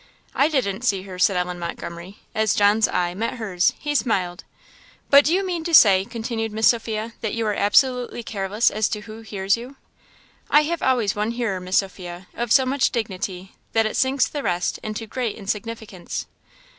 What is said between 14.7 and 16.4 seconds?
into great insignificance."